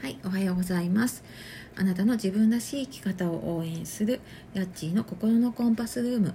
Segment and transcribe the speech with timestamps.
[0.00, 1.24] はい、おはようございます。
[1.76, 4.20] あなたの自分らしい生き方を応援する
[4.52, 6.34] ヤッチーの心のコンパスルーム。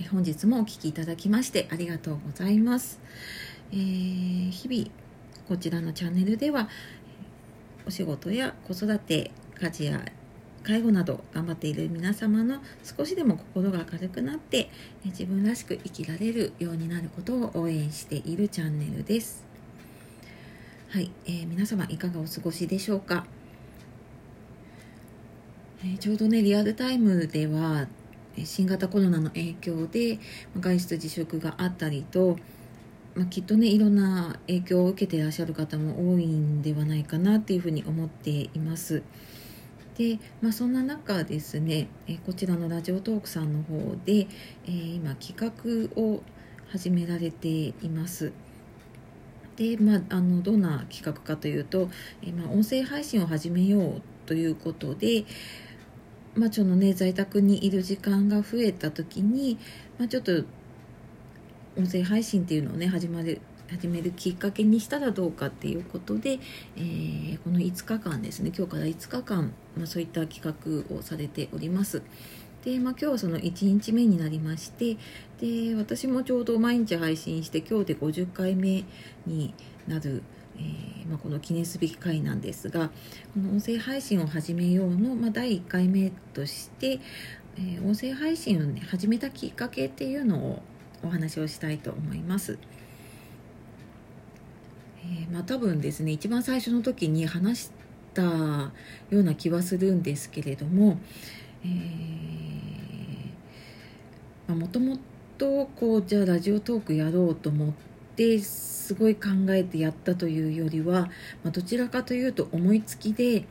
[0.00, 3.00] え本日もお聞きいただきましてありがとうございます。
[3.72, 4.90] えー日々
[5.48, 6.68] こちらのチャンネルでは
[7.84, 10.04] お仕事や子育て、家事や
[10.62, 14.70] 介護など頑張っている皆様の少しでも心が明るくなって
[15.04, 19.49] 自分らしく生きられるようになることを応援しているチャンネルです。
[20.92, 23.24] はい、えー皆様いかがお過ごしでしょうか、
[25.84, 27.86] えーちょうどねリアルタイムでは
[28.42, 30.18] 新型コロナの影響で
[30.58, 32.38] 外出自粛があったりと、
[33.14, 39.04] まあ、きっとねいろんな影響を受けていらっしゃる方も多いんではないかなっていうふうに思っています。
[39.96, 44.26] で、まあ、そんな中ですね、えこちらのラジオトークさんの方で、
[44.66, 46.24] えー今企画を
[46.66, 48.32] 始められています。
[49.60, 51.90] で、まあ、あのどんな企画かというと、
[52.22, 55.26] えーまあ、音声配信を始めようということで、
[56.34, 59.58] まあ、ちょっとね在宅にいる時間が増えた時に、
[59.98, 60.32] まあ、ちょっと
[61.76, 66.40] 音声配信っていうのをね始まる始めるきっかけにしたらどうかっていうことで、
[66.76, 72.02] えーこの5日間ですね今日から5日間、まあ、そういった企画をされております。
[72.64, 74.96] で、まあ、今日はその1日目になりまして
[75.40, 78.84] で私もちょうど毎日配信して今日で50回目
[79.26, 79.54] に
[79.88, 80.22] なる、
[80.56, 87.00] えーまあ、この記念すべき回なんですがこの音声配信を始めようの、まあ、第1回目として、
[87.56, 90.62] えー音声配信を、ね、始めたきっかけっていうのを
[91.02, 92.58] お話をしたいと思います。
[95.02, 97.70] えーまあ、多分ですね一番最初の時に話し
[98.14, 98.70] たよ
[99.10, 100.98] うな気はするんですけれども、
[101.64, 102.49] えー
[104.54, 104.98] もとも
[105.38, 107.72] とこうじゃあラジオトークやろうと思っ
[108.16, 111.02] てすごい考えてやったというよりは、
[111.42, 113.46] まあ、どちらかというと思いつきで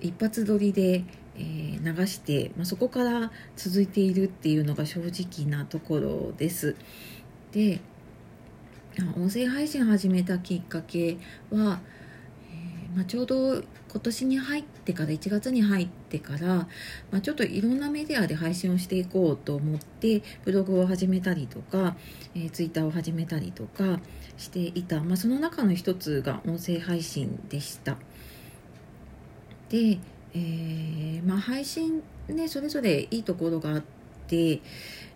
[0.00, 1.04] 一発撮りで、
[1.38, 6.76] え流して、まあ、そこから続いているっていうのが正直なところです。
[7.52, 7.80] で
[9.14, 11.18] 音声配信始めたきっかけ
[11.50, 11.80] は、
[12.50, 13.62] えーまあ、ちょうど
[13.96, 16.68] 今年に入ってから1月に入ってから、ま
[17.12, 21.96] あ、ちょっといろんなメディアで配信をしていこうと思ってブログを始めたりとか、
[22.34, 24.00] えー、ツイッターを始めたりとか
[24.36, 27.96] していた、まあ、その中の一つが音声配信でした。
[29.70, 29.98] で、
[30.34, 33.82] えーまあ、配信ねそれぞれいいところがあっ
[34.26, 34.60] て、え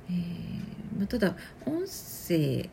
[0.08, 1.36] ーまあ、ただ
[1.66, 2.70] 音声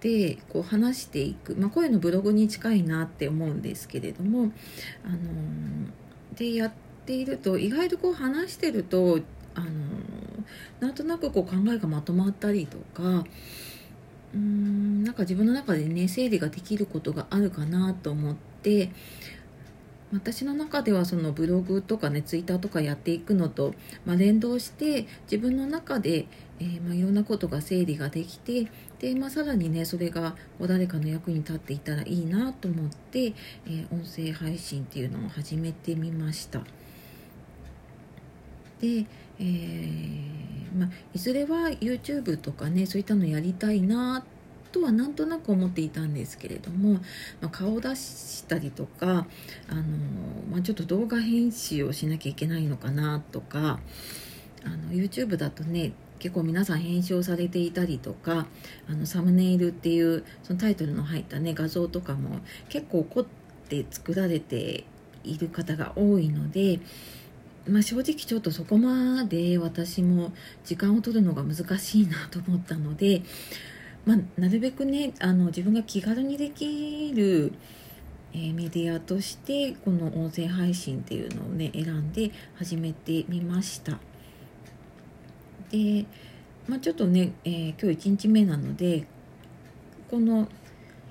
[0.00, 4.52] でこう話していく、まあ、声のブログに近いなって思うんですけれども、
[5.04, 5.18] あの
[6.36, 6.72] でやっ
[7.06, 9.20] ていると意外とこう話してると、
[9.54, 9.68] あの
[10.80, 18.90] なんとなくこう考えがまとまったりとかうーんなんか自分の中でね整理ができることがあるかなと思って
[20.12, 23.74] 私の中ではそのブログとかねツイッターとかやっていくのと、
[24.04, 26.26] まあ、連動して自分の中で、
[26.60, 28.68] えーまあ、いろんなことが整理ができて
[29.00, 36.60] で、まあ、さらにねそれが誰かの役に立っていたらいいなと思って、えー音声配信っていうのを始めてみました。
[38.80, 39.06] で、
[39.38, 44.35] えーまあ、いずれは YouTube とかねそういったのやりたいなって
[44.72, 47.00] とはなんとなく思っていたんですけれども、ま
[47.42, 49.26] あ、顔を出したりとか、
[49.68, 49.82] あの
[50.50, 53.80] まあ、ちょっと動画編集をしなきゃいけないのかなとか
[54.64, 58.46] あの YouTube だとね結構皆さん編集をされていたりとか
[58.88, 63.26] あのサムネイルっていうそのタイトルの入ったね画像とかも結構凝っ
[63.68, 64.84] て作られて
[65.24, 66.80] いる方が多いので、
[67.68, 70.32] まあ、正直ちょっとそこまで私も
[70.64, 73.22] 時間を取るのが難しいなと思ったので、
[74.06, 77.52] まあ、なるべくねあの自分が気軽にできる、
[78.32, 83.98] えーメディアとしてこの音声配信っていうのをね選んで始めてみました。
[85.70, 86.06] で、
[86.68, 89.06] まあ、ちょっとね、えー今日1日目なので
[90.08, 90.48] この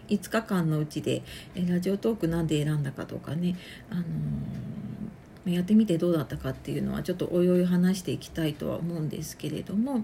[0.07, 1.23] 5日間のうちで、
[1.55, 3.57] えラジオトークなんで選んだかとかね、
[3.89, 4.05] あのー
[5.53, 10.03] やってみてどうだったかっていうのはちょっとおいおい話していきたいとは思うんですけれども、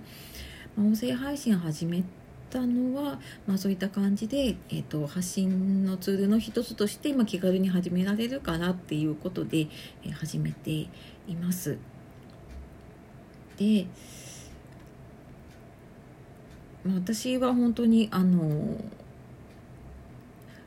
[0.77, 2.03] 音声配信始め
[2.51, 9.67] たのは、まあ、そういった感じで、えー、と発信のツールの一つとして、まあ、気軽に始められるからっていうことで、
[10.03, 10.89] えー始めてい
[11.41, 11.77] ます。
[13.57, 13.87] で、
[16.83, 18.77] まあ私は本当にあの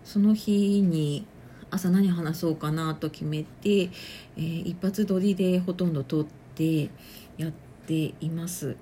[0.05, 1.27] その日に
[1.71, 6.91] 朝何話そうかなと決めて、えー一発撮りでほとんど撮って
[7.37, 7.53] やっ
[7.87, 8.77] ています。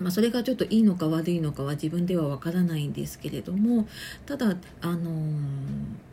[0.00, 3.88] まあ、それがちょっといいのか悪いのかは自分ではわからないんですけれども
[4.26, 6.08] ただあのー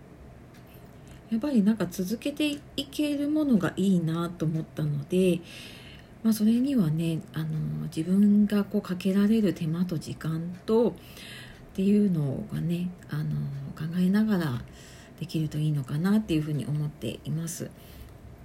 [1.32, 5.40] やっぱりなんか続けていけるものがいいなと思ったので、
[6.24, 7.48] まあ、それにはねあの
[7.94, 10.94] 自分がこうかけられる手間と時間とっ
[11.74, 13.24] ていうのがねあの
[13.76, 14.62] 考えながら
[15.20, 17.70] できるといいのかなっていうふうに思っています。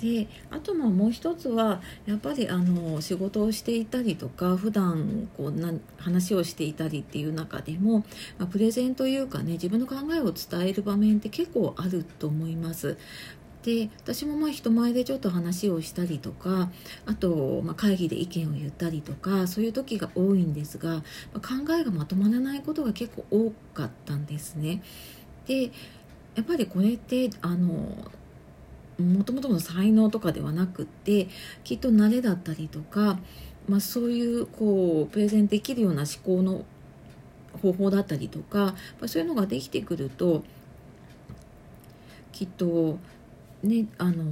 [0.01, 7.99] であとももう一つはやっぱりあの仕事をしていたりとか普段こうな話をしていたりっていう中でも、
[8.39, 12.97] まあ、プレゼンというかね自分の考えを伝える場面って結構あると思います。
[13.63, 16.71] で私もまあ人前でちょっと話をしたりとか
[17.05, 21.03] あとま会議で意見を言ったりとかそういう時が多いんですが、
[21.35, 24.83] ま考えがまとまらないことが結構多かったんですね。
[25.47, 28.11] でやっぱりこれってあの
[29.01, 31.29] もともとの才能とかではなくって
[31.65, 33.19] きっと慣れだったりとか、
[33.69, 36.65] まあ、そういうこうプレゼンできるような思考の
[37.63, 38.75] 方法だったりとか
[39.07, 40.45] そういうのができてくると
[42.33, 42.99] きっと
[43.63, 44.25] ねあの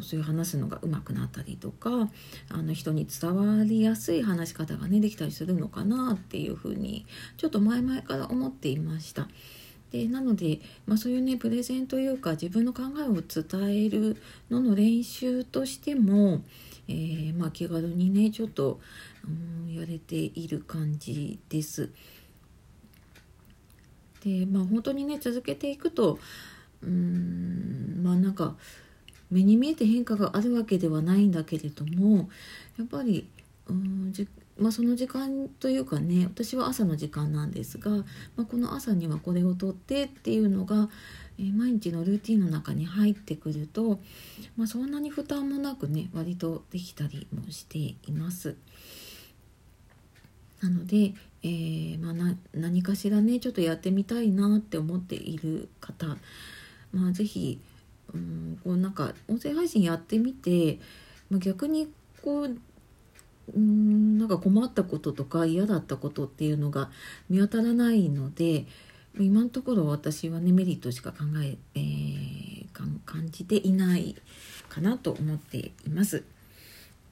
[0.00, 2.08] そういう話すのが上手くなったりとか
[2.50, 7.06] あの人に伝わりやすい話し方がねできたりするのかなっていうふうに
[7.36, 9.28] ちょっと前々から思っていました。
[9.92, 14.16] でなので、まあ、そういうねプレゼンというか自分の考えを伝える
[14.50, 16.42] のの練習としても、
[16.88, 18.80] えー、まあ、気軽にねちょっと、
[19.24, 21.90] うん、やれている感じです。
[24.24, 26.18] でまあ本当にね続けていくと
[26.82, 28.56] うんまあなんか
[29.30, 32.28] 目に見えて変化があるわけではないんだけれども
[32.76, 33.28] やっぱり
[33.68, 34.12] うん
[34.58, 38.04] まあ、その時間というかね私は朝の時間なんですが、ま
[38.38, 40.88] あ、この朝にはこれをとってっていうのが、
[41.38, 44.00] えー、毎日のルーティンの中に入ってくると、
[44.56, 48.56] まあ、そんなに負担もなくね割とできたりもしています。
[50.62, 51.12] なので、
[51.42, 56.16] えー、まあ、何かしらねちょっとやってみたいなって思っている方、
[56.92, 57.60] まあ、是非
[58.14, 60.78] うんこうなんか音声配信やってみて、
[61.28, 61.88] ま、逆に
[62.22, 62.56] こう
[63.54, 66.90] うんなんか困ったこととか嫌だったことっていうのが
[67.28, 68.66] 見当たらないので
[69.18, 72.66] 今のところ私はねメリットしか考ええー、
[73.04, 74.16] 感じていない
[74.68, 76.24] かなと思っています。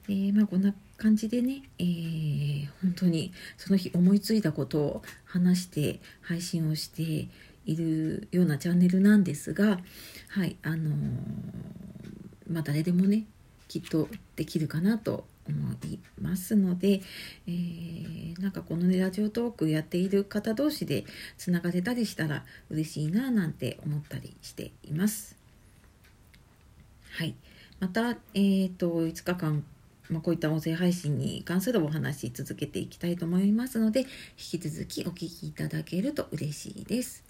[0.07, 7.27] でまあ、こんな感じでね、えー、本当にその日思いついたことを話して配信をして
[7.65, 9.79] いるようなチャンネルなんですが、
[10.29, 10.93] はいあのー、
[12.51, 13.25] まあ、誰でもね
[13.67, 17.01] きっとできるかなと思いますので、
[17.47, 21.05] えー、なんかこのねラジオトークやっている方同士で
[21.37, 25.37] つながれたりしたら嬉しいななんて思ったりしています。
[27.11, 27.35] はい、
[27.79, 29.63] また、えーと、5日間
[30.09, 37.23] まあ、こういった音声配信に関するお話続けていきたいと思いますので引き続きお聞きいただけると嬉しいです。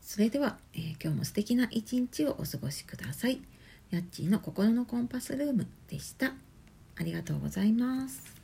[0.00, 3.40] それでは、えー、今日も素敵な一日をお過ごしください。
[3.90, 6.45] やっちーの心のコンパスルームでした。
[6.98, 8.35] ありがとうございます。